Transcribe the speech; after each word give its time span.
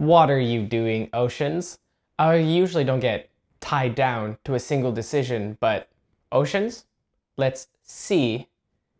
What 0.00 0.30
are 0.30 0.40
you 0.40 0.62
doing, 0.62 1.10
oceans? 1.12 1.78
I 2.18 2.36
usually 2.36 2.84
don't 2.84 3.00
get 3.00 3.28
tied 3.60 3.94
down 3.94 4.38
to 4.44 4.54
a 4.54 4.58
single 4.58 4.92
decision, 4.92 5.58
but 5.60 5.90
oceans? 6.32 6.86
Let's 7.36 7.68
see 7.82 8.48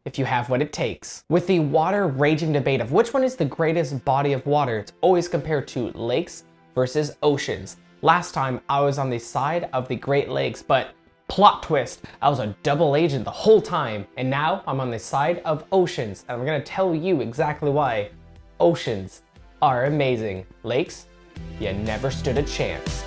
if 0.04 0.18
you 0.18 0.26
have 0.26 0.50
what 0.50 0.60
it 0.60 0.74
takes. 0.74 1.24
With 1.30 1.46
the 1.46 1.60
water 1.60 2.06
raging 2.06 2.52
debate 2.52 2.82
of 2.82 2.92
which 2.92 3.14
one 3.14 3.24
is 3.24 3.34
the 3.34 3.46
greatest 3.46 4.04
body 4.04 4.34
of 4.34 4.44
water, 4.44 4.80
it's 4.80 4.92
always 5.00 5.26
compared 5.26 5.66
to 5.68 5.90
lakes 5.92 6.44
versus 6.74 7.16
oceans. 7.22 7.78
Last 8.02 8.34
time 8.34 8.60
I 8.68 8.82
was 8.82 8.98
on 8.98 9.08
the 9.08 9.18
side 9.18 9.70
of 9.72 9.88
the 9.88 9.96
Great 9.96 10.28
Lakes, 10.28 10.62
but 10.62 10.90
plot 11.28 11.62
twist, 11.62 12.02
I 12.20 12.28
was 12.28 12.40
a 12.40 12.54
double 12.62 12.94
agent 12.94 13.24
the 13.24 13.30
whole 13.30 13.62
time, 13.62 14.06
and 14.18 14.28
now 14.28 14.62
I'm 14.66 14.80
on 14.80 14.90
the 14.90 14.98
side 14.98 15.40
of 15.46 15.64
oceans, 15.72 16.26
and 16.28 16.38
I'm 16.38 16.44
gonna 16.44 16.62
tell 16.62 16.94
you 16.94 17.22
exactly 17.22 17.70
why. 17.70 18.10
Oceans 18.58 19.22
are 19.62 19.84
amazing. 19.84 20.46
Lakes, 20.62 21.06
you 21.58 21.72
never 21.72 22.10
stood 22.10 22.38
a 22.38 22.42
chance. 22.42 23.04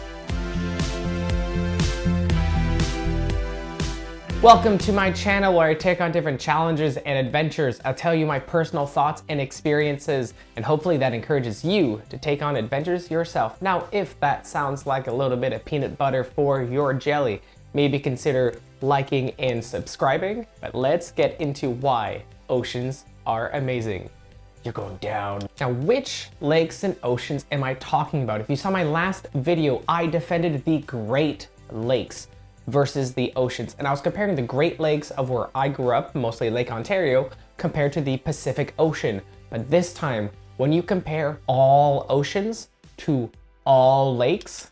Welcome 4.44 4.78
to 4.80 4.92
my 4.92 5.10
channel 5.10 5.54
where 5.54 5.70
I 5.70 5.74
take 5.74 6.02
on 6.02 6.12
different 6.12 6.40
challenges 6.40 6.98
and 6.98 7.26
adventures. 7.26 7.80
I'll 7.86 7.94
tell 7.94 8.14
you 8.14 8.26
my 8.26 8.40
personal 8.40 8.86
thoughts 8.86 9.24
and 9.30 9.40
experiences, 9.40 10.34
and 10.58 10.66
hopefully 10.66 10.98
that 10.98 11.14
encourages 11.14 11.64
you 11.64 12.02
to 12.10 12.18
take 12.18 12.42
on 12.42 12.58
adventures 12.58 13.10
yourself. 13.10 13.62
Now, 13.62 13.88
if 13.92 14.20
that 14.20 14.46
sounds 14.46 14.86
like 14.86 15.08
a 15.08 15.14
little 15.14 15.38
bit 15.38 15.54
of 15.54 15.64
peanut 15.64 15.98
butter 15.98 16.24
for 16.24 16.62
your 16.62 16.94
jelly, 16.94 17.42
maybe 17.74 17.98
consider 17.98 18.60
liking 18.82 19.32
and 19.40 19.64
subscribing. 19.64 20.46
But 20.60 20.76
let's 20.76 21.12
get 21.12 21.40
into 21.40 21.70
why 21.70 22.24
oceans 22.50 23.06
are 23.26 23.50
amazing. 23.52 24.10
You're 24.64 24.74
going 24.74 24.96
down. 24.98 25.48
Now, 25.60 25.72
which 25.72 26.30
lakes 26.40 26.84
and 26.84 26.96
oceans 27.04 27.46
am 27.52 27.64
I 27.64 27.74
talking 27.76 28.24
about? 28.24 28.40
If 28.40 28.50
you 28.50 28.56
saw 28.56 28.72
my 28.72 28.84
last 28.84 29.28
video, 29.34 29.84
I 29.90 30.06
defended 30.06 30.64
the 30.64 30.80
Great 30.80 31.50
Lakes 31.70 32.30
versus 32.68 33.14
the 33.14 33.34
oceans. 33.36 33.76
And 33.78 33.86
I 33.86 33.92
was 33.92 34.00
comparing 34.00 34.36
the 34.36 34.42
Great 34.42 34.80
Lakes 34.80 35.12
of 35.12 35.30
where 35.30 35.50
I 35.54 35.68
grew 35.68 35.94
up, 35.94 36.16
mostly 36.16 36.50
Lake 36.50 36.72
Ontario, 36.72 37.30
compared 37.58 37.92
to 37.94 38.02
the 38.02 38.16
Pacific 38.18 38.74
Ocean. 38.80 39.22
But 39.50 39.70
this 39.70 39.94
time, 39.94 40.30
when 40.56 40.72
you 40.72 40.82
compare 40.82 41.40
all 41.48 42.06
oceans 42.10 42.70
to 42.98 43.30
all 43.66 44.16
lakes, 44.16 44.72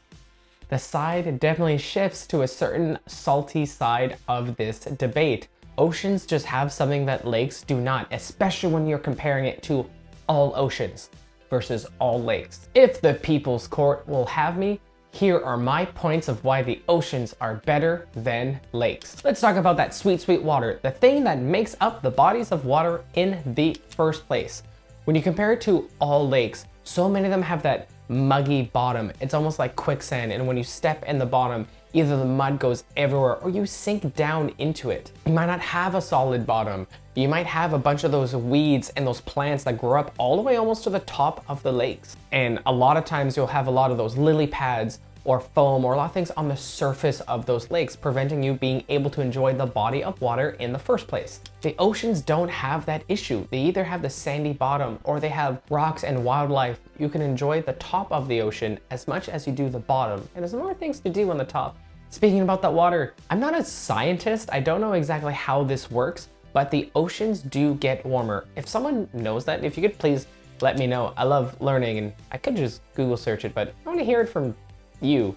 the 0.69 0.79
side 0.79 1.37
definitely 1.41 1.77
shifts 1.77 2.25
to 2.27 2.43
a 2.43 2.47
certain 2.47 2.97
salty 3.07 3.65
side 3.65 4.17
of 4.29 4.55
this 4.55 4.79
debate. 4.79 5.49
Oceans 5.81 6.27
just 6.27 6.45
have 6.45 6.71
something 6.71 7.07
that 7.07 7.25
lakes 7.25 7.63
do 7.63 7.81
not, 7.81 8.05
especially 8.11 8.71
when 8.71 8.85
you're 8.85 8.99
comparing 8.99 9.45
it 9.45 9.63
to 9.63 9.89
all 10.29 10.53
oceans 10.55 11.09
versus 11.49 11.87
all 11.97 12.21
lakes. 12.21 12.69
If 12.75 13.01
the 13.01 13.15
People's 13.15 13.65
Court 13.65 14.07
will 14.07 14.27
have 14.27 14.59
me, 14.59 14.79
here 15.11 15.43
are 15.43 15.57
my 15.57 15.85
points 15.85 16.27
of 16.27 16.43
why 16.43 16.61
the 16.61 16.83
oceans 16.87 17.35
are 17.41 17.63
better 17.65 18.07
than 18.13 18.61
lakes. 18.73 19.23
Let's 19.23 19.41
talk 19.41 19.55
about 19.55 19.75
that 19.77 19.95
sweet, 19.95 20.21
sweet 20.21 20.43
water, 20.43 20.79
the 20.83 20.91
thing 20.91 21.23
that 21.23 21.39
makes 21.39 21.75
up 21.81 22.03
the 22.03 22.11
bodies 22.11 22.51
of 22.51 22.65
water 22.65 23.03
in 23.15 23.41
the 23.55 23.75
first 23.89 24.27
place. 24.27 24.61
When 25.05 25.15
you 25.15 25.23
compare 25.23 25.51
it 25.51 25.61
to 25.61 25.89
all 25.99 26.29
lakes, 26.29 26.67
so 26.83 27.09
many 27.09 27.25
of 27.25 27.31
them 27.31 27.41
have 27.41 27.63
that 27.63 27.89
muggy 28.11 28.63
bottom. 28.63 29.11
It's 29.21 29.33
almost 29.33 29.57
like 29.57 29.75
quicksand, 29.75 30.31
and 30.31 30.45
when 30.45 30.57
you 30.57 30.63
step 30.63 31.03
in 31.05 31.17
the 31.17 31.25
bottom, 31.25 31.67
either 31.93 32.17
the 32.17 32.25
mud 32.25 32.59
goes 32.59 32.83
everywhere 32.95 33.35
or 33.37 33.49
you 33.49 33.65
sink 33.65 34.15
down 34.15 34.53
into 34.59 34.89
it. 34.89 35.11
You 35.25 35.33
might 35.33 35.47
not 35.47 35.59
have 35.59 35.95
a 35.95 36.01
solid 36.01 36.45
bottom. 36.45 36.87
You 37.15 37.27
might 37.27 37.45
have 37.45 37.73
a 37.73 37.77
bunch 37.77 38.03
of 38.03 38.11
those 38.11 38.35
weeds 38.35 38.89
and 38.95 39.05
those 39.05 39.19
plants 39.21 39.63
that 39.65 39.77
grow 39.77 39.99
up 39.99 40.13
all 40.17 40.37
the 40.37 40.41
way 40.41 40.55
almost 40.55 40.83
to 40.85 40.89
the 40.89 41.01
top 41.01 41.43
of 41.49 41.61
the 41.63 41.71
lakes. 41.71 42.15
And 42.31 42.59
a 42.65 42.71
lot 42.71 42.95
of 42.95 43.03
times 43.03 43.35
you'll 43.35 43.47
have 43.47 43.67
a 43.67 43.71
lot 43.71 43.91
of 43.91 43.97
those 43.97 44.15
lily 44.15 44.47
pads 44.47 44.99
or 45.23 45.39
foam 45.39 45.85
or 45.85 45.93
a 45.93 45.97
lot 45.97 46.05
of 46.05 46.13
things 46.13 46.31
on 46.31 46.47
the 46.47 46.55
surface 46.55 47.21
of 47.21 47.45
those 47.45 47.69
lakes, 47.69 47.95
preventing 47.95 48.41
you 48.41 48.53
being 48.53 48.83
able 48.89 49.09
to 49.09 49.21
enjoy 49.21 49.53
the 49.53 49.65
body 49.65 50.03
of 50.03 50.19
water 50.21 50.51
in 50.59 50.73
the 50.73 50.79
first 50.79 51.07
place. 51.07 51.41
The 51.61 51.75
oceans 51.77 52.21
don't 52.21 52.49
have 52.49 52.85
that 52.85 53.03
issue. 53.07 53.47
They 53.51 53.59
either 53.59 53.83
have 53.83 54.01
the 54.01 54.09
sandy 54.09 54.53
bottom 54.53 54.99
or 55.03 55.19
they 55.19 55.29
have 55.29 55.61
rocks 55.69 56.03
and 56.03 56.23
wildlife. 56.23 56.79
You 56.97 57.09
can 57.09 57.21
enjoy 57.21 57.61
the 57.61 57.73
top 57.73 58.11
of 58.11 58.27
the 58.27 58.41
ocean 58.41 58.79
as 58.89 59.07
much 59.07 59.29
as 59.29 59.45
you 59.45 59.53
do 59.53 59.69
the 59.69 59.79
bottom, 59.79 60.27
and 60.35 60.43
there's 60.43 60.53
more 60.53 60.73
things 60.73 60.99
to 61.01 61.09
do 61.09 61.29
on 61.29 61.37
the 61.37 61.45
top. 61.45 61.77
Speaking 62.09 62.41
about 62.41 62.61
that 62.61 62.73
water, 62.73 63.13
I'm 63.29 63.39
not 63.39 63.57
a 63.57 63.63
scientist. 63.63 64.49
I 64.51 64.59
don't 64.59 64.81
know 64.81 64.93
exactly 64.93 65.33
how 65.33 65.63
this 65.63 65.89
works, 65.89 66.27
but 66.51 66.69
the 66.69 66.91
oceans 66.95 67.41
do 67.41 67.75
get 67.75 68.05
warmer. 68.05 68.47
If 68.55 68.67
someone 68.67 69.07
knows 69.13 69.45
that, 69.45 69.63
if 69.63 69.77
you 69.77 69.83
could 69.83 69.97
please 69.97 70.27
let 70.61 70.77
me 70.77 70.87
know. 70.87 71.13
I 71.17 71.23
love 71.23 71.59
learning 71.59 71.97
and 71.97 72.13
I 72.31 72.37
could 72.37 72.55
just 72.55 72.81
Google 72.93 73.17
search 73.17 73.45
it, 73.45 73.53
but 73.53 73.73
I 73.85 73.89
want 73.89 73.99
to 73.99 74.05
hear 74.05 74.21
it 74.21 74.27
from 74.27 74.55
you. 75.01 75.35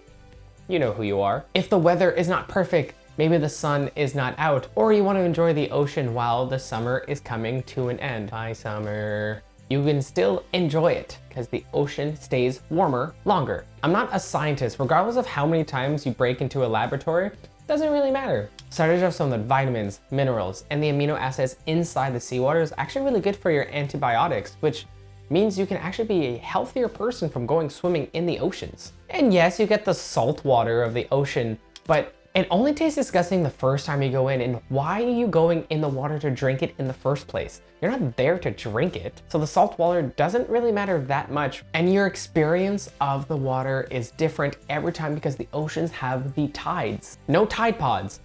You 0.69 0.79
know 0.79 0.93
who 0.93 1.03
you 1.03 1.21
are. 1.21 1.45
If 1.55 1.69
the 1.69 1.79
weather 1.79 2.11
is 2.13 2.29
not 2.29 2.49
perfect, 2.49 2.95
maybe 3.19 3.37
the 3.39 3.49
sun 3.49 3.91
is 3.97 4.15
not 4.15 4.35
out, 4.39 4.69
or 4.75 4.93
you 4.93 5.05
want 5.05 5.19
to 5.19 5.23
enjoy 5.23 5.53
the 5.53 5.71
ocean 5.71 6.15
while 6.15 6.47
the 6.47 6.59
summer 6.59 7.05
is 7.09 7.21
coming 7.21 7.63
to 7.65 7.89
an 7.89 7.99
end. 8.01 8.31
Hi, 8.31 8.53
summer. 8.53 9.43
You 9.71 9.83
can 9.83 10.03
still 10.03 10.45
enjoy 10.53 10.93
it 10.93 11.19
because 11.29 11.49
the 11.49 11.65
ocean 11.73 12.17
stays 12.17 12.61
warmer 12.71 13.15
longer. 13.25 13.65
I'm 13.83 13.93
not 13.93 14.11
a 14.13 14.21
scientist, 14.21 14.79
regardless 14.79 15.17
of 15.17 15.27
how 15.27 15.47
many 15.47 15.65
times 15.65 16.05
you 16.05 16.13
break 16.13 16.41
into 16.41 16.65
a 16.65 16.69
laboratory, 16.69 17.31
doesn't 17.67 17.93
really 17.93 18.11
matter. 18.11 18.51
Studies 18.69 19.01
have 19.01 19.15
shown 19.15 19.31
that 19.31 19.47
vitamins, 19.47 20.01
minerals, 20.11 20.65
and 20.71 20.83
the 20.83 20.89
amino 20.89 21.19
acids 21.19 21.57
inside 21.67 22.15
the 22.15 22.21
seawater 22.21 22.61
is 22.61 22.75
actually 22.77 23.07
really 23.07 23.21
good 23.21 23.37
for 23.37 23.51
your 23.51 23.69
antibiotics, 23.71 24.57
which 24.61 24.87
means 25.31 25.59
you 25.59 25.67
can 25.67 25.77
actually 25.79 26.09
be 26.09 26.27
a 26.27 26.39
healthier 26.39 26.89
person 26.89 27.29
from 27.29 27.47
going 27.47 27.71
swimming 27.71 28.09
in 28.12 28.27
the 28.27 28.39
oceans. 28.39 28.93
And 29.11 29.33
yes, 29.33 29.59
you 29.59 29.67
get 29.67 29.85
the 29.85 29.95
salt 29.95 30.45
water 30.45 30.83
of 30.83 30.95
the 30.95 31.07
ocean, 31.11 31.59
but 31.87 32.15
it 32.35 32.49
only 32.51 32.75
tastes 32.75 32.97
disgusting 32.97 33.45
the 33.45 33.51
first 33.51 33.87
time 33.87 34.03
you 34.03 34.11
go 34.11 34.27
in, 34.27 34.41
and 34.41 34.61
why 34.69 35.05
are 35.05 35.09
you 35.09 35.29
going 35.29 35.65
in 35.71 35.81
the 35.81 35.89
water 35.89 36.19
to 36.19 36.33
drink 36.33 36.65
it 36.65 36.75
in 36.79 36.89
the 36.89 36.93
first 36.93 37.29
place? 37.29 37.61
You're 37.81 37.93
not 37.93 38.17
there 38.17 38.39
to 38.41 38.51
drink 38.51 38.97
it. 38.97 39.23
So 39.29 39.39
the 39.39 39.47
salt 39.47 39.79
water 39.79 40.03
doesn't 40.03 40.49
really 40.49 40.73
matter 40.73 41.01
that 41.03 41.31
much, 41.31 41.62
and 41.75 41.93
your 41.93 42.09
experience 42.09 42.91
of 43.01 43.29
the 43.29 43.37
water 43.37 43.87
is 43.89 44.11
different 44.11 44.56
every 44.69 44.93
time 44.93 45.15
because 45.15 45.37
the 45.37 45.47
oceans 45.53 45.93
have 45.93 46.35
the 46.35 46.49
tides. 46.49 47.19
No 47.29 47.47
Tide 47.47 47.79
Pods. 47.79 48.19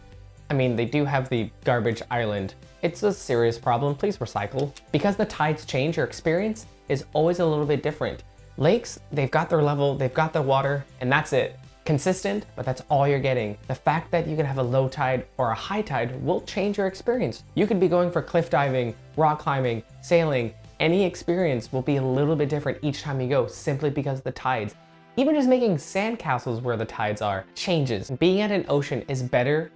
I 0.49 0.55
mean, 0.55 0.75
they 0.75 0.85
do 0.85 1.05
have 1.05 1.29
the 1.29 1.51
garbage 1.63 2.01
island. 2.09 2.55
It's 2.81 3.03
a 3.03 3.11
serious 3.11 3.57
problem, 3.57 3.93
please 3.93 4.19
recycle. 4.19 4.73
Because 4.93 5.17
the 5.17 5.25
tides 5.25 5.65
change, 5.65 5.97
your 5.97 6.05
experience 6.05 6.65
is 6.87 7.03
always 7.11 7.39
a 7.39 7.45
little 7.45 7.65
bit 7.65 7.83
different. 7.83 8.23
Lakes, 8.55 9.01
they've 9.11 9.29
got 9.29 9.49
their 9.49 9.61
level, 9.61 9.95
they've 9.95 10.13
got 10.13 10.31
their 10.31 10.41
water, 10.41 10.85
and 11.01 11.11
that's 11.11 11.33
it. 11.33 11.59
Consistent, 11.83 12.45
but 12.55 12.65
that's 12.65 12.81
all 12.89 13.05
you're 13.05 13.19
getting. 13.19 13.57
The 13.67 13.75
fact 13.75 14.11
that 14.11 14.27
you 14.27 14.37
can 14.37 14.45
have 14.45 14.59
a 14.59 14.63
low 14.63 14.87
tide 14.87 15.25
or 15.37 15.51
a 15.51 15.55
high 15.55 15.81
tide 15.81 16.23
will 16.23 16.39
change 16.41 16.77
your 16.77 16.87
experience. 16.87 17.43
You 17.53 17.67
could 17.67 17.81
be 17.81 17.89
going 17.89 18.11
for 18.11 18.21
cliff 18.21 18.49
diving, 18.49 18.95
rock 19.17 19.39
climbing, 19.39 19.83
sailing. 20.01 20.53
Any 20.79 21.03
experience 21.03 21.73
will 21.73 21.81
be 21.81 21.97
a 21.97 22.01
little 22.01 22.35
bit 22.35 22.47
different 22.47 22.77
each 22.81 23.01
time 23.01 23.19
you 23.19 23.27
go 23.27 23.47
simply 23.47 23.89
because 23.89 24.21
the 24.21 24.31
tides. 24.31 24.73
Even 25.17 25.35
just 25.35 25.49
making 25.49 25.75
sandcastles 25.75 26.61
where 26.61 26.77
the 26.77 26.85
tides 26.85 27.21
are 27.21 27.43
changes. 27.55 28.09
Being 28.09 28.39
at 28.39 28.51
an 28.51 28.65
ocean 28.69 29.03
is 29.09 29.21
better 29.21 29.69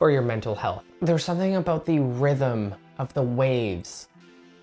for 0.00 0.10
your 0.10 0.22
mental 0.22 0.54
health. 0.54 0.82
There's 1.02 1.22
something 1.22 1.56
about 1.56 1.84
the 1.84 1.98
rhythm 1.98 2.74
of 2.98 3.12
the 3.12 3.22
waves 3.22 4.08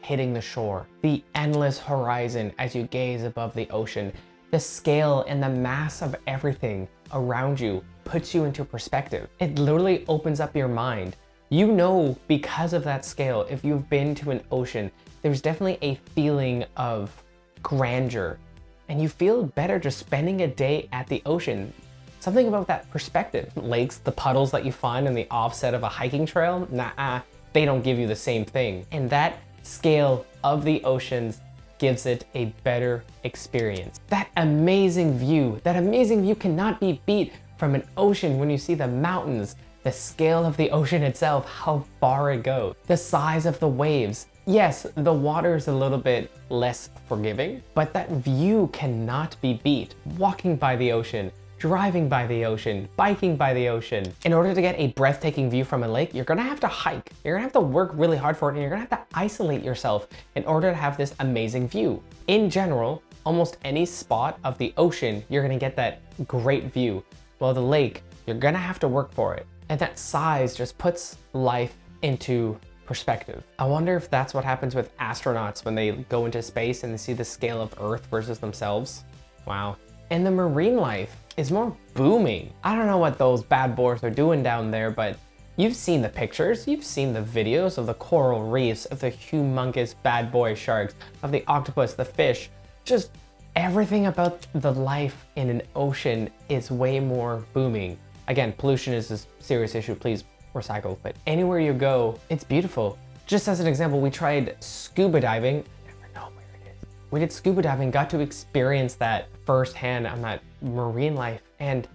hitting 0.02 0.34
the 0.34 0.42
shore, 0.42 0.88
the 1.04 1.24
endless 1.36 1.78
horizon 1.78 2.52
as 2.58 2.74
you 2.74 2.84
gaze 2.86 3.22
above 3.22 3.54
the 3.54 3.70
ocean, 3.70 4.12
the 4.50 4.60
scale 4.60 5.24
and 5.28 5.42
the 5.42 5.50
mass 5.50 6.02
of 6.02 6.16
everything 6.26 6.88
around 7.14 7.60
you 7.60 7.84
puts 8.04 8.34
you 8.34 8.46
into 8.46 8.66
perspective. 8.66 9.30
It 9.40 9.60
literally 9.60 10.06
opens 10.08 10.40
up 10.40 10.56
your 10.56 10.68
mind. 10.68 11.16
You 11.50 11.68
know, 11.72 12.18
because 12.28 12.74
of 12.74 12.84
that 12.86 13.06
scale, 13.06 13.46
if 13.48 13.64
you've 13.64 13.88
been 13.92 14.16
to 14.16 14.32
an 14.32 14.42
ocean, 14.52 14.92
there's 15.22 15.40
definitely 15.40 15.78
a 15.88 15.96
feeling 16.16 16.66
of 16.78 17.12
grandeur. 17.62 18.40
And 18.90 19.00
you 19.00 19.08
feel 19.08 19.44
better 19.44 19.78
just 19.78 20.00
spending 20.00 20.42
a 20.42 20.48
day 20.48 20.90
at 20.92 21.06
the 21.06 21.22
ocean. 21.28 21.72
Something 22.20 22.48
about 22.48 22.68
that 22.68 22.90
perspective. 22.90 23.52
Lakes, 23.56 23.98
the 23.98 24.12
puddles 24.12 24.52
that 24.52 24.66
you 24.66 24.72
find 24.72 25.08
in 25.08 25.14
the 25.14 25.28
offset 25.30 25.74
of 25.74 25.84
a 25.84 25.90
hiking 25.90 26.26
trail, 26.26 26.68
nah, 26.72 27.22
they 27.54 27.66
don't 27.66 27.84
give 27.84 27.98
you 27.98 28.08
the 28.08 28.16
same 28.16 28.44
thing. 28.44 28.86
And 28.92 29.10
that 29.10 29.40
scale 29.64 30.26
of 30.44 30.64
the 30.64 30.84
oceans 30.84 31.42
gives 31.78 32.06
it 32.06 32.26
a 32.34 32.46
better 32.64 33.04
experience. 33.24 34.00
That 34.08 34.30
amazing 34.38 35.18
view, 35.18 35.62
that 35.64 35.76
amazing 35.76 36.24
view 36.24 36.36
cannot 36.36 36.80
be 36.80 37.02
beat 37.06 37.34
from 37.58 37.76
an 37.76 37.84
ocean 37.98 38.40
when 38.40 38.50
you 38.50 38.58
see 38.58 38.74
the 38.74 38.88
mountains, 38.88 39.56
the 39.84 39.92
scale 39.92 40.44
of 40.46 40.58
the 40.58 40.70
ocean 40.72 41.04
itself, 41.04 41.48
how 41.48 41.86
far 42.00 42.32
it 42.32 42.44
goes, 42.44 42.76
the 42.88 42.98
size 42.98 43.46
of 43.46 43.60
the 43.60 43.68
waves. 43.68 44.28
Yes, 44.46 44.88
the 44.96 45.14
water 45.14 45.56
is 45.56 45.68
a 45.68 45.74
little 45.74 45.98
bit 45.98 46.32
less 46.50 46.90
forgiving, 47.08 47.62
but 47.74 47.94
that 47.94 48.10
view 48.10 48.70
cannot 48.74 49.36
be 49.42 49.62
beat. 49.64 49.96
Walking 50.18 50.56
by 50.56 50.76
the 50.78 50.92
ocean, 50.92 51.32
driving 51.58 52.08
by 52.08 52.28
the 52.28 52.46
ocean, 52.46 52.88
biking 52.96 53.36
by 53.36 53.54
the 53.54 53.68
ocean. 53.68 54.06
In 54.26 54.34
order 54.34 54.54
to 54.54 54.62
get 54.62 54.78
a 54.78 54.88
breathtaking 54.94 55.50
view 55.50 55.64
from 55.64 55.84
a 55.84 55.88
lake, 55.88 56.14
you're 56.14 56.26
gonna 56.26 56.44
have 56.44 56.60
to 56.60 56.68
hike. 56.68 57.12
You're 57.24 57.36
gonna 57.36 57.44
have 57.44 57.54
to 57.54 57.60
work 57.60 57.92
really 57.94 58.18
hard 58.18 58.38
for 58.38 58.50
it 58.50 58.54
and 58.54 58.62
you're 58.62 58.70
gonna 58.70 58.82
have 58.82 58.90
to 58.90 59.06
isolate 59.14 59.64
yourself 59.64 60.08
in 60.36 60.46
order 60.46 60.70
to 60.70 60.76
have 60.76 60.98
this 60.98 61.16
amazing 61.20 61.68
view. 61.68 62.02
In 62.28 62.50
general, 62.50 63.02
almost 63.26 63.58
any 63.64 63.86
spot 63.86 64.40
of 64.44 64.58
the 64.58 64.74
ocean, 64.78 65.24
you're 65.30 65.42
gonna 65.42 65.58
get 65.58 65.76
that 65.76 66.02
great 66.28 66.72
view. 66.74 67.04
While 67.40 67.54
the 67.54 67.62
lake, 67.62 68.04
you're 68.26 68.38
gonna 68.38 68.58
have 68.58 68.80
to 68.80 68.88
work 68.88 69.12
for 69.12 69.36
it. 69.36 69.48
And 69.70 69.80
that 69.80 69.98
size 69.98 70.56
just 70.56 70.78
puts 70.78 71.18
life 71.34 71.76
into 72.04 72.60
perspective. 72.86 73.44
I 73.60 73.66
wonder 73.66 73.96
if 73.96 74.10
that's 74.10 74.34
what 74.34 74.46
happens 74.46 74.76
with 74.76 74.96
astronauts 74.98 75.66
when 75.66 75.76
they 75.76 75.92
go 76.10 76.26
into 76.26 76.42
space 76.42 76.84
and 76.84 76.94
they 76.94 76.98
see 76.98 77.14
the 77.14 77.26
scale 77.26 77.62
of 77.62 77.74
Earth 77.82 78.06
versus 78.06 78.40
themselves. 78.40 79.04
Wow. 79.46 79.78
And 80.10 80.26
the 80.26 80.32
marine 80.32 80.78
life 80.78 81.16
is 81.36 81.52
more 81.52 81.76
booming. 81.94 82.54
I 82.64 82.76
don't 82.76 82.88
know 82.88 82.98
what 82.98 83.18
those 83.18 83.44
bad 83.44 83.76
boys 83.76 84.04
are 84.04 84.10
doing 84.10 84.42
down 84.42 84.72
there, 84.72 84.90
but 84.90 85.18
you've 85.58 85.76
seen 85.76 86.02
the 86.02 86.10
pictures, 86.10 86.68
you've 86.68 86.84
seen 86.84 87.14
the 87.14 87.22
videos 87.22 87.78
of 87.78 87.88
the 87.88 87.94
coral 87.96 88.50
reefs, 88.50 88.86
of 88.86 89.00
the 89.00 89.12
humongous 89.12 89.96
bad 90.04 90.32
boy 90.32 90.56
sharks, 90.56 90.96
of 91.24 91.32
the 91.32 91.44
octopus, 91.48 91.94
the 91.94 92.06
fish. 92.06 92.50
Just 92.86 93.12
everything 93.56 94.06
about 94.06 94.48
the 94.56 94.72
life 94.72 95.26
in 95.36 95.50
an 95.50 95.62
ocean 95.76 96.30
is 96.48 96.72
way 96.72 97.00
more 97.00 97.44
booming. 97.54 97.98
Again, 98.28 98.54
pollution 98.58 98.94
is 98.94 99.12
a 99.12 99.20
serious 99.40 99.76
issue. 99.76 99.96
Please 99.96 100.24
recycle. 100.54 100.98
But 101.04 101.16
anywhere 101.26 101.60
you 101.60 101.74
go, 101.74 102.20
it's 102.30 102.44
beautiful. 102.44 102.98
Just 103.26 103.48
as 103.48 103.60
an 103.60 103.68
example, 103.68 104.00
we 104.00 104.10
tried 104.10 104.56
scuba 104.64 105.20
diving. 105.20 105.66
We 107.10 107.20
did 107.20 107.32
scuba 107.32 107.62
diving, 107.62 107.92
got 107.92 108.10
to 108.10 108.20
experience 108.20 108.96
that 108.96 109.30
firsthand 109.46 110.08
on 110.08 110.22
that 110.22 110.42
marine 110.62 111.16
life, 111.16 111.42
and 111.60 111.88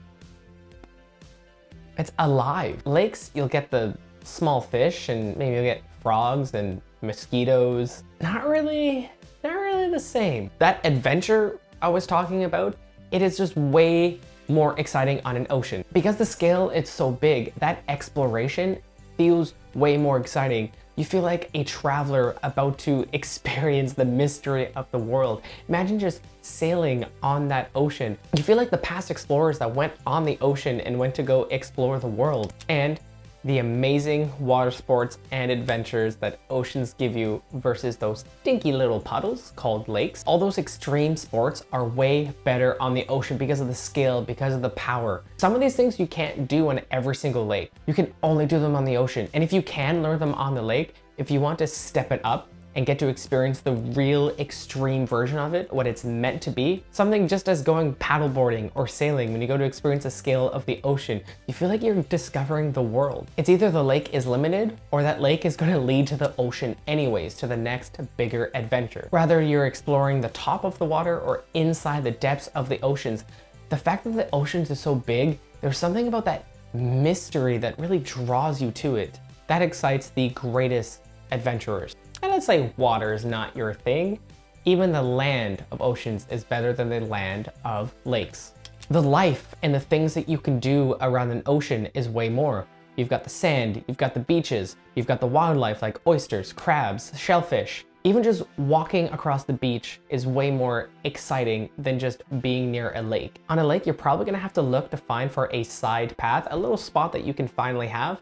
it's 1.99 2.13
alive. 2.19 2.81
Lakes, 2.87 3.31
you'll 3.35 3.49
get 3.49 3.71
the 3.71 3.97
small 4.25 4.61
fish 4.61 5.09
and 5.09 5.37
maybe 5.37 5.57
you'll 5.57 5.65
get 5.65 5.83
frogs 6.01 6.55
and 6.55 6.81
mosquitoes. 7.03 8.05
Not 8.21 8.49
really, 8.49 9.11
not 9.45 9.55
really 9.55 9.91
the 9.91 10.01
same. 10.01 10.51
That 10.59 10.85
adventure 10.85 11.59
I 11.83 11.89
was 11.89 12.07
talking 12.07 12.45
about, 12.45 12.77
it 13.11 13.21
is 13.21 13.37
just 13.37 13.57
way 13.57 14.21
more 14.49 14.79
exciting 14.79 15.21
on 15.25 15.37
an 15.37 15.47
ocean. 15.51 15.85
Because 15.93 16.17
the 16.17 16.25
scale 16.25 16.71
is 16.71 16.89
so 16.89 17.11
big, 17.11 17.55
that 17.57 17.83
exploration 17.89 18.79
feels 19.17 19.55
way 19.75 19.97
more 19.97 20.19
exciting. 20.19 20.73
You 20.95 21.07
feel 21.07 21.23
like 21.23 21.49
a 21.55 21.65
traveler 21.65 22.37
about 22.43 22.79
to 22.81 23.07
experience 23.13 23.95
the 23.95 24.05
mystery 24.05 24.75
of 24.75 24.91
the 24.91 24.99
world. 24.99 25.43
Imagine 25.69 25.99
just 25.99 26.21
sailing 26.43 27.07
on 27.23 27.49
that 27.49 27.71
ocean. 27.75 28.19
You 28.37 28.43
feel 28.43 28.57
like 28.57 28.71
the 28.71 28.79
past 28.79 29.11
explorers 29.11 29.59
that 29.59 29.75
went 29.75 29.95
on 30.07 30.25
the 30.25 30.37
ocean 30.41 30.81
and 30.81 30.99
went 30.99 31.15
to 31.15 31.23
go 31.23 31.45
explore 31.45 31.99
the 31.99 32.09
world. 32.09 32.53
And 32.69 33.01
the 33.45 33.59
amazing 33.59 34.31
water 34.39 34.71
sports 34.71 35.19
and 35.31 35.51
adventures 35.51 36.17
that 36.17 36.39
oceans 36.51 36.95
give 36.95 37.17
you 37.17 37.43
versus 37.55 37.97
those 37.97 38.25
stinky 38.41 38.73
little 38.73 39.01
puddles 39.01 39.53
called 39.57 39.89
lakes. 39.89 40.23
All 40.27 40.39
those 40.39 40.59
extreme 40.59 41.17
sports 41.17 41.65
are 41.73 41.85
way 41.85 42.33
better 42.45 42.81
on 42.81 42.95
the 42.95 43.07
ocean 43.09 43.37
because 43.37 43.61
of 43.61 43.67
the 43.67 43.75
scale, 43.75 44.23
because 44.23 44.55
of 44.55 44.63
the 44.63 44.71
power. 44.71 45.25
Some 45.39 45.55
of 45.55 45.61
these 45.61 45.75
things 45.75 45.99
you 45.99 46.07
can't 46.07 46.47
do 46.47 46.69
on 46.69 46.81
every 46.91 47.17
single 47.17 47.47
lake. 47.47 47.73
You 47.87 47.95
can 47.95 48.13
only 48.23 48.47
do 48.47 48.61
them 48.61 48.77
on 48.77 48.85
the 48.85 48.97
ocean. 48.97 49.29
And 49.35 49.43
if 49.43 49.53
you 49.53 49.63
can 49.63 50.03
learn 50.03 50.19
them 50.19 50.35
on 50.35 50.55
the 50.55 50.63
lake, 50.63 50.95
if 51.19 51.31
you 51.31 51.41
want 51.41 51.59
to 51.59 51.67
step 51.67 52.13
it 52.13 52.21
up, 52.25 52.49
and 52.75 52.87
get 52.87 52.99
to 52.99 53.09
experience 53.09 53.61
the 53.61 53.73
real 53.73 54.31
extreme 54.39 55.07
version 55.07 55.39
of 55.39 55.55
it, 55.55 55.73
what 55.73 55.87
it's 55.87 56.05
meant 56.05 56.41
to 56.43 56.51
be. 56.51 56.85
Something 56.91 57.29
just 57.29 57.49
as 57.49 57.63
going 57.63 57.95
paddleboarding 57.97 58.71
or 58.75 58.87
sailing 58.87 59.33
when 59.33 59.41
you 59.41 59.49
go 59.49 59.57
to 59.57 59.65
experience 59.65 60.05
the 60.05 60.11
scale 60.11 60.51
of 60.51 60.65
the 60.67 60.81
ocean, 60.85 61.21
you 61.47 61.55
feel 61.55 61.69
like 61.69 61.83
you're 61.83 62.03
discovering 62.05 62.73
the 62.73 62.83
world. 62.83 63.31
It's 63.37 63.49
either 63.49 63.71
the 63.71 63.83
lake 63.83 64.15
is 64.15 64.27
limited 64.27 64.79
or 64.91 65.03
that 65.03 65.21
lake 65.21 65.45
is 65.45 65.57
to 65.57 65.79
lead 65.79 66.07
to 66.09 66.17
the 66.17 66.35
ocean 66.39 66.77
anyways, 66.87 67.35
to 67.35 67.47
the 67.47 67.57
next 67.57 67.99
bigger 68.17 68.51
adventure. 68.55 69.09
Whether 69.11 69.41
you're 69.41 69.67
exploring 69.67 70.21
the 70.21 70.29
top 70.31 70.65
of 70.65 70.79
the 70.79 70.85
water 70.85 71.21
or 71.21 71.45
inside 71.55 72.05
the 72.05 72.11
depths 72.11 72.49
of 72.49 72.69
the 72.69 72.81
oceans, 72.81 73.25
the 73.69 73.77
fact 73.77 74.05
that 74.05 74.15
the 74.15 74.29
oceans 74.33 74.71
is 74.71 74.81
so 74.81 74.95
big, 74.95 75.39
there's 75.61 75.79
something 75.79 76.09
about 76.09 76.25
that 76.25 76.47
mystery 76.75 77.59
that 77.59 77.79
really 77.79 78.01
draws 78.01 78.61
you 78.61 78.71
to 78.73 78.97
it. 78.97 79.21
That 79.47 79.63
excites 79.63 80.11
the 80.11 80.31
greatest 80.31 81.01
adventurers. 81.31 81.97
Say 82.43 82.73
water 82.77 83.13
is 83.13 83.25
not 83.25 83.57
your 83.57 83.73
thing, 83.73 84.19
even 84.65 84.91
the 84.91 85.01
land 85.01 85.65
of 85.71 85.81
oceans 85.81 86.27
is 86.29 86.43
better 86.43 86.73
than 86.73 86.89
the 86.89 86.99
land 86.99 87.53
of 87.65 87.95
lakes. 88.05 88.55
The 88.91 89.01
life 89.01 89.55
and 89.63 89.73
the 89.73 89.79
things 89.79 90.13
that 90.15 90.29
you 90.29 90.39
can 90.39 90.59
do 90.59 90.97
around 91.03 91.31
an 91.31 91.45
ocean 91.47 91.87
is 91.95 92.09
way 92.09 92.29
more. 92.29 92.67
You've 92.97 93.09
got 93.09 93.23
the 93.23 93.31
sand, 93.31 93.85
you've 93.87 93.97
got 93.97 94.13
the 94.13 94.19
beaches, 94.19 94.75
you've 94.97 95.07
got 95.07 95.21
the 95.21 95.27
wildlife 95.27 95.83
like 95.83 96.05
oysters, 96.05 96.53
crabs, 96.53 97.17
shellfish. 97.17 97.85
Even 98.03 98.25
just 98.25 98.43
walking 98.59 99.07
across 99.11 99.45
the 99.45 99.53
beach 99.53 100.01
is 100.09 100.27
way 100.27 100.51
more 100.51 100.91
exciting 101.05 101.71
than 101.79 101.97
just 101.97 102.25
being 102.41 102.73
near 102.73 102.91
a 102.97 103.03
lake. 103.03 103.41
On 103.51 103.61
a 103.61 103.65
lake, 103.65 103.87
you're 103.87 103.95
probably 103.95 104.27
gonna 104.27 104.37
have 104.37 104.53
to 104.55 104.63
look 104.63 104.91
to 104.91 104.97
find 104.97 105.31
for 105.31 105.49
a 105.53 105.63
side 105.63 106.17
path, 106.17 106.49
a 106.51 106.57
little 106.57 106.77
spot 106.77 107.13
that 107.13 107.23
you 107.23 107.35
can 107.35 107.47
finally 107.47 107.87
have, 107.87 108.21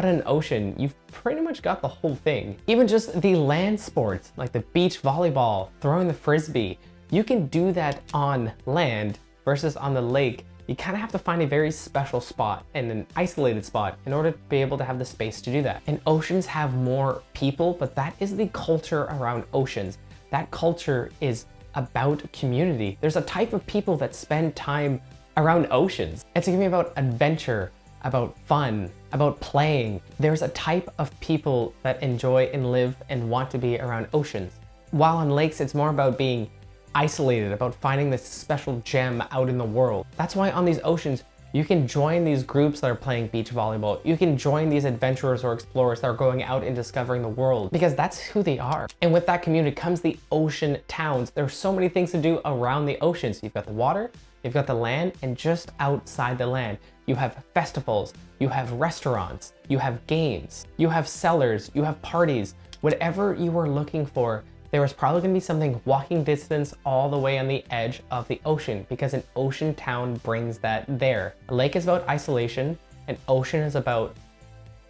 but 0.00 0.08
an 0.08 0.22
ocean, 0.24 0.74
you've 0.78 0.94
pretty 1.08 1.42
much 1.42 1.60
got 1.60 1.82
the 1.82 1.88
whole 1.88 2.14
thing. 2.14 2.56
Even 2.66 2.88
just 2.88 3.20
the 3.20 3.34
land 3.36 3.78
sports, 3.78 4.32
like 4.38 4.50
the 4.50 4.60
beach 4.72 5.02
volleyball, 5.02 5.68
throwing 5.82 6.08
the 6.08 6.14
frisbee, 6.14 6.78
you 7.10 7.22
can 7.22 7.48
do 7.48 7.70
that 7.72 8.00
on 8.14 8.50
land 8.64 9.18
versus 9.44 9.76
on 9.76 9.92
the 9.92 10.00
lake. 10.00 10.46
You 10.68 10.74
kind 10.74 10.94
of 10.94 11.02
have 11.02 11.12
to 11.12 11.18
find 11.18 11.42
a 11.42 11.46
very 11.46 11.70
special 11.70 12.18
spot 12.18 12.64
and 12.72 12.90
an 12.90 13.06
isolated 13.14 13.62
spot 13.62 13.98
in 14.06 14.14
order 14.14 14.30
to 14.30 14.38
be 14.48 14.62
able 14.62 14.78
to 14.78 14.84
have 14.84 14.98
the 14.98 15.04
space 15.04 15.42
to 15.42 15.52
do 15.52 15.60
that. 15.64 15.82
And 15.86 16.00
oceans 16.06 16.46
have 16.46 16.72
more 16.72 17.22
people, 17.34 17.74
but 17.74 17.94
that 17.94 18.14
is 18.20 18.34
the 18.34 18.46
culture 18.54 19.02
around 19.02 19.44
oceans. 19.52 19.98
That 20.30 20.50
culture 20.50 21.10
is 21.20 21.44
about 21.74 22.22
community. 22.32 22.96
There's 23.02 23.16
a 23.16 23.22
type 23.22 23.52
of 23.52 23.66
people 23.66 23.98
that 23.98 24.14
spend 24.14 24.56
time 24.56 25.02
around 25.36 25.68
oceans. 25.70 26.24
It's 26.34 26.46
gonna 26.46 26.58
be 26.58 26.64
about 26.64 26.94
adventure, 26.96 27.70
about 28.02 28.38
fun, 28.46 28.90
about 29.12 29.40
playing. 29.40 30.00
There's 30.18 30.42
a 30.42 30.48
type 30.48 30.92
of 30.98 31.18
people 31.20 31.74
that 31.82 32.02
enjoy 32.02 32.44
and 32.52 32.70
live 32.70 32.96
and 33.08 33.28
want 33.30 33.50
to 33.50 33.58
be 33.58 33.78
around 33.78 34.08
oceans. 34.12 34.52
While 34.90 35.18
on 35.18 35.30
lakes, 35.30 35.60
it's 35.60 35.74
more 35.74 35.90
about 35.90 36.18
being 36.18 36.50
isolated, 36.94 37.52
about 37.52 37.74
finding 37.74 38.10
this 38.10 38.24
special 38.24 38.80
gem 38.84 39.22
out 39.30 39.48
in 39.48 39.58
the 39.58 39.64
world. 39.64 40.06
That's 40.16 40.34
why 40.34 40.50
on 40.50 40.64
these 40.64 40.80
oceans, 40.82 41.24
you 41.52 41.64
can 41.64 41.86
join 41.88 42.24
these 42.24 42.44
groups 42.44 42.80
that 42.80 42.90
are 42.90 42.94
playing 42.94 43.26
beach 43.28 43.50
volleyball. 43.50 44.00
You 44.04 44.16
can 44.16 44.36
join 44.36 44.68
these 44.68 44.84
adventurers 44.84 45.42
or 45.42 45.52
explorers 45.52 46.00
that 46.00 46.06
are 46.06 46.14
going 46.14 46.44
out 46.44 46.62
and 46.62 46.76
discovering 46.76 47.22
the 47.22 47.28
world 47.28 47.72
because 47.72 47.96
that's 47.96 48.20
who 48.20 48.44
they 48.44 48.58
are. 48.60 48.86
And 49.02 49.12
with 49.12 49.26
that 49.26 49.42
community 49.42 49.74
comes 49.74 50.00
the 50.00 50.16
ocean 50.30 50.78
towns. 50.86 51.30
There's 51.30 51.54
so 51.54 51.72
many 51.72 51.88
things 51.88 52.12
to 52.12 52.18
do 52.18 52.40
around 52.44 52.86
the 52.86 53.00
oceans. 53.00 53.40
You've 53.42 53.54
got 53.54 53.66
the 53.66 53.72
water, 53.72 54.12
you've 54.42 54.54
got 54.54 54.66
the 54.66 54.74
land, 54.74 55.12
and 55.22 55.36
just 55.36 55.72
outside 55.80 56.38
the 56.38 56.46
land, 56.46 56.78
you 57.06 57.14
have 57.14 57.44
festivals, 57.54 58.14
you 58.38 58.48
have 58.48 58.72
restaurants, 58.72 59.52
you 59.68 59.78
have 59.78 60.06
games, 60.06 60.66
you 60.76 60.88
have 60.88 61.06
sellers, 61.08 61.70
you 61.74 61.82
have 61.82 62.00
parties. 62.02 62.54
Whatever 62.80 63.34
you 63.34 63.50
were 63.50 63.68
looking 63.68 64.06
for, 64.06 64.44
there 64.70 64.80
was 64.80 64.92
probably 64.92 65.20
gonna 65.20 65.34
be 65.34 65.40
something 65.40 65.80
walking 65.84 66.22
distance 66.22 66.72
all 66.86 67.10
the 67.10 67.18
way 67.18 67.38
on 67.38 67.48
the 67.48 67.64
edge 67.70 68.02
of 68.10 68.28
the 68.28 68.40
ocean 68.44 68.86
because 68.88 69.14
an 69.14 69.22
ocean 69.34 69.74
town 69.74 70.14
brings 70.18 70.58
that 70.58 70.84
there. 70.88 71.34
A 71.48 71.54
lake 71.54 71.74
is 71.74 71.84
about 71.84 72.08
isolation, 72.08 72.78
an 73.08 73.18
ocean 73.26 73.60
is 73.60 73.74
about 73.74 74.16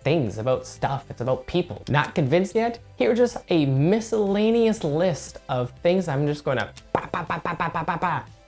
things, 0.03 0.39
about 0.39 0.67
stuff, 0.67 1.07
it's 1.11 1.21
about 1.21 1.47
people. 1.47 1.83
Not 1.89 2.15
convinced 2.15 2.55
yet? 2.55 2.79
Here's 2.97 3.19
just 3.19 3.39
a 3.49 3.67
miscellaneous 3.67 4.85
list 4.85 5.39
of 5.49 5.71
things 5.83 6.09
I'm 6.09 6.27
just 6.27 6.45
gonna 6.45 6.73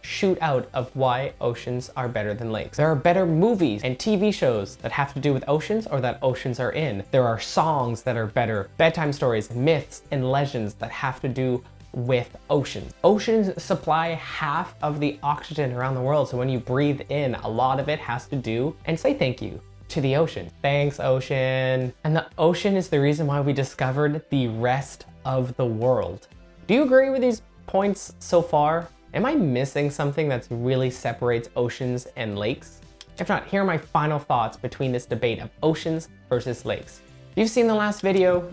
ba 0.03 0.09
shootout 0.09 0.67
of 0.75 0.95
why 0.95 1.33
oceans 1.41 1.91
are 1.97 2.09
better 2.09 2.35
than 2.35 2.53
lakes. 2.53 2.77
There 2.77 2.87
are 2.87 2.97
better 2.97 3.27
movies 3.27 3.83
and 3.85 3.99
TV 3.99 4.33
shows 4.33 4.77
that 4.77 4.93
have 4.93 5.15
to 5.15 5.21
do 5.21 5.33
with 5.33 5.45
oceans 5.49 5.87
or 5.87 6.01
that 6.01 6.19
oceans 6.23 6.61
are 6.61 6.73
in. 6.73 7.05
There 7.11 7.27
are 7.27 7.41
songs 7.41 8.03
that 8.03 8.17
are 8.17 8.27
better, 8.27 8.71
bedtime 8.77 9.13
stories, 9.13 9.51
myths, 9.51 10.03
and 10.11 10.31
legends 10.31 10.75
that 10.75 10.91
have 10.91 11.21
to 11.21 11.29
do 11.29 11.63
with 11.93 12.37
oceans. 12.49 12.93
Oceans 13.05 13.63
supply 13.63 14.09
half 14.15 14.75
of 14.83 14.99
the 14.99 15.19
oxygen 15.23 15.73
around 15.73 15.95
the 15.95 16.01
world, 16.01 16.29
so 16.29 16.39
when 16.39 16.49
you 16.49 16.59
breathe 16.59 17.03
in, 17.11 17.35
a 17.37 17.49
lot 17.49 17.79
of 17.79 17.89
it 17.89 17.99
has 17.99 18.27
to 18.29 18.37
do 18.37 18.75
and 18.87 18.99
say 18.99 19.15
thank 19.15 19.43
you 19.43 19.61
to 19.89 20.01
the 20.01 20.17
ocean. 20.17 20.51
Thanks, 20.63 21.01
ocean. 21.01 21.93
And 22.05 22.17
the 22.17 22.27
ocean 22.39 22.77
is 22.77 22.89
the 22.89 22.99
reason 22.99 23.27
why 23.27 23.41
we 23.43 23.53
discovered 23.53 24.23
the 24.31 24.49
rest 24.49 25.05
of 25.27 25.55
the 25.57 25.67
world. 25.67 26.29
Do 26.67 26.75
you 26.75 26.83
agree 26.83 27.11
with 27.11 27.21
these 27.21 27.43
points 27.67 28.15
so 28.19 28.41
far? 28.41 28.89
Am 29.15 29.27
I 29.27 29.35
missing 29.35 29.91
something 29.91 30.27
that 30.31 30.47
really 30.49 30.91
separates 30.91 31.51
oceans 31.55 32.07
and 32.17 32.39
lakes? 32.39 32.81
If 33.19 33.29
not, 33.29 33.47
here 33.47 33.61
are 33.61 33.65
my 33.65 33.77
final 33.77 34.19
thoughts 34.19 34.57
between 34.57 34.91
this 34.91 35.05
debate 35.05 35.39
of 35.39 35.51
oceans 35.63 36.09
versus 36.31 36.65
lakes. 36.65 37.03
If 37.33 37.39
You've 37.39 37.51
seen 37.51 37.67
the 37.67 37.75
last 37.75 38.01
video. 38.01 38.53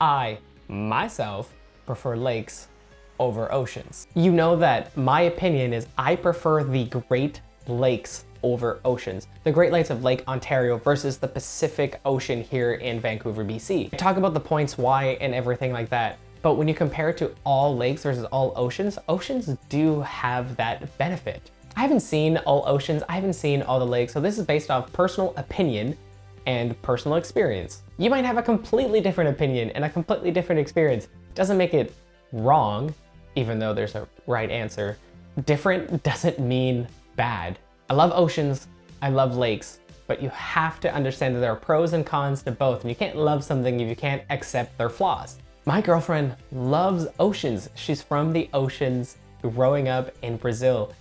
I, 0.00 0.38
myself, 0.66 1.54
prefer 1.86 2.16
lakes 2.16 2.66
over 3.20 3.52
oceans. 3.52 4.08
You 4.16 4.32
know 4.32 4.56
that 4.56 4.96
my 4.96 5.22
opinion 5.22 5.72
is 5.72 5.86
I 5.96 6.16
prefer 6.16 6.64
the 6.64 6.86
Great 6.86 7.40
Lakes 7.68 8.24
over 8.42 8.80
oceans. 8.84 9.28
The 9.44 9.52
Great 9.52 9.70
Lakes 9.70 9.90
of 9.90 10.02
Lake 10.02 10.24
Ontario 10.26 10.76
versus 10.76 11.18
the 11.18 11.28
Pacific 11.28 12.00
Ocean 12.04 12.42
here 12.42 12.74
in 12.74 12.98
Vancouver, 12.98 13.44
BC. 13.44 13.94
I 13.94 13.96
talk 13.96 14.16
about 14.16 14.34
the 14.34 14.40
points 14.40 14.76
why 14.76 15.16
and 15.20 15.32
everything 15.32 15.72
like 15.72 15.88
that. 15.90 16.18
But 16.44 16.56
when 16.56 16.68
you 16.68 16.74
compare 16.74 17.08
it 17.08 17.16
to 17.16 17.34
all 17.44 17.74
lakes 17.74 18.02
versus 18.02 18.26
all 18.26 18.52
oceans, 18.54 18.98
oceans 19.08 19.56
do 19.70 20.02
have 20.02 20.56
that 20.56 20.98
benefit. 20.98 21.50
I 21.74 21.80
haven't 21.80 22.00
seen 22.00 22.36
all 22.36 22.62
oceans, 22.66 23.02
I 23.08 23.14
haven't 23.14 23.32
seen 23.32 23.62
all 23.62 23.78
the 23.78 23.86
lakes, 23.86 24.12
so 24.12 24.20
this 24.20 24.38
is 24.38 24.44
based 24.44 24.70
off 24.70 24.92
personal 24.92 25.32
opinion 25.38 25.96
and 26.44 26.80
personal 26.82 27.16
experience. 27.16 27.82
You 27.96 28.10
might 28.10 28.26
have 28.26 28.36
a 28.36 28.42
completely 28.42 29.00
different 29.00 29.30
opinion 29.30 29.70
and 29.70 29.86
a 29.86 29.88
completely 29.88 30.30
different 30.30 30.60
experience. 30.60 31.08
Doesn't 31.34 31.56
make 31.56 31.72
it 31.72 31.94
wrong, 32.32 32.94
even 33.36 33.58
though 33.58 33.72
there's 33.72 33.94
a 33.94 34.06
right 34.26 34.50
answer. 34.50 34.98
Different 35.46 36.02
doesn't 36.02 36.38
mean 36.38 36.86
bad. 37.16 37.58
I 37.88 37.94
love 37.94 38.12
oceans, 38.14 38.68
I 39.00 39.08
love 39.08 39.34
lakes, 39.34 39.78
but 40.06 40.22
you 40.22 40.28
have 40.28 40.78
to 40.80 40.92
understand 40.92 41.36
that 41.36 41.40
there 41.40 41.52
are 41.52 41.56
pros 41.56 41.94
and 41.94 42.04
cons 42.04 42.42
to 42.42 42.50
both, 42.50 42.82
and 42.82 42.90
you 42.90 42.96
can't 42.96 43.16
love 43.16 43.42
something 43.42 43.80
if 43.80 43.88
you 43.88 43.96
can't 43.96 44.22
accept 44.28 44.76
their 44.76 44.90
flaws. 44.90 45.38
My 45.66 45.80
girlfriend 45.80 46.36
loves 46.52 47.06
oceans. 47.18 47.70
She's 47.74 48.02
from 48.02 48.34
the 48.34 48.50
oceans 48.52 49.16
growing 49.40 49.88
up 49.88 50.14
in 50.20 50.36
Brazil, 50.36 50.92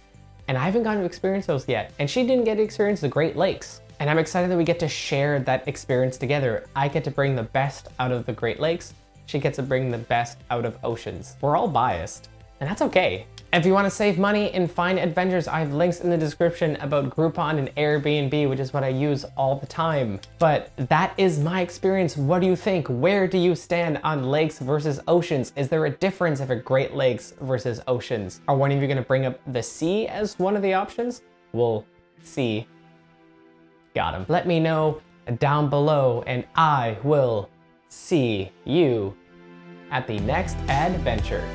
and 0.47 0.57
I 0.57 0.63
haven't 0.63 0.83
gotten 0.83 1.01
to 1.01 1.05
experience 1.05 1.45
those 1.45 1.67
yet. 1.67 1.91
And 1.99 2.09
she 2.09 2.25
didn't 2.25 2.45
get 2.45 2.55
to 2.55 2.63
experience 2.63 3.01
the 3.01 3.09
Great 3.09 3.35
Lakes. 3.35 3.81
And 3.99 4.09
I'm 4.09 4.17
excited 4.17 4.49
that 4.49 4.57
we 4.57 4.63
get 4.63 4.79
to 4.79 4.87
share 4.87 5.39
that 5.41 5.67
experience 5.67 6.15
together. 6.15 6.65
I 6.77 6.87
get 6.87 7.03
to 7.03 7.11
bring 7.11 7.35
the 7.35 7.43
best 7.43 7.89
out 7.99 8.13
of 8.13 8.25
the 8.25 8.31
Great 8.31 8.61
Lakes. 8.61 8.93
She 9.25 9.37
gets 9.37 9.57
to 9.57 9.63
bring 9.63 9.91
the 9.91 9.97
best 9.97 10.37
out 10.49 10.63
of 10.63 10.77
oceans. 10.81 11.35
We're 11.41 11.57
all 11.57 11.67
biased, 11.67 12.29
and 12.61 12.69
that's 12.69 12.81
okay. 12.83 13.27
If 13.53 13.67
you 13.67 13.73
want 13.73 13.85
to 13.85 13.91
save 13.91 14.17
money 14.17 14.49
and 14.49 14.69
find 14.69 14.97
adventures, 14.97 15.47
I 15.47 15.59
have 15.59 15.73
links 15.73 16.01
in 16.01 16.09
the 16.09 16.17
description 16.17 16.75
about 16.77 17.15
Groupon 17.15 17.59
and 17.59 17.69
Airbnb, 17.75 18.49
which 18.49 18.59
is 18.59 18.73
what 18.73 18.83
I 18.83 18.87
use 18.87 19.25
all 19.37 19.57
the 19.57 19.67
time. 19.67 20.19
But 20.39 20.71
that 20.75 21.13
is 21.17 21.37
my 21.37 21.61
experience. 21.61 22.17
What 22.17 22.39
do 22.39 22.47
you 22.47 22.55
think? 22.55 22.87
Where 22.87 23.27
do 23.27 23.37
you 23.37 23.53
stand 23.53 23.99
on 24.03 24.23
lakes 24.23 24.57
versus 24.57 24.99
oceans? 25.07 25.53
Is 25.55 25.69
there 25.69 25.85
a 25.85 25.91
difference 25.91 26.39
if 26.39 26.49
a 26.49 26.55
Great 26.55 26.95
Lakes 26.95 27.35
versus 27.41 27.79
oceans? 27.85 28.41
Are 28.47 28.57
one 28.57 28.71
of 28.71 28.81
you 28.81 28.87
going 28.87 28.97
to 28.97 29.03
bring 29.03 29.27
up 29.27 29.39
the 29.53 29.61
sea 29.61 30.07
as 30.07 30.39
one 30.39 30.55
of 30.55 30.63
the 30.63 30.73
options? 30.73 31.21
We'll 31.51 31.85
see. 32.23 32.65
Got 33.93 34.15
him. 34.15 34.25
Let 34.29 34.47
me 34.47 34.59
know 34.59 34.99
down 35.37 35.69
below 35.69 36.23
and 36.25 36.43
I 36.55 36.97
will 37.03 37.51
see 37.89 38.51
you 38.65 39.15
at 39.91 40.07
the 40.07 40.17
next 40.21 40.57
adventure. 40.69 41.47